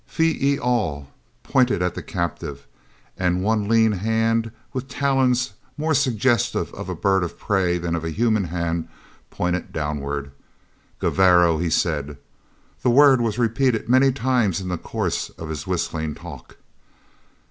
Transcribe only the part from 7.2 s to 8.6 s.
of prey than of a human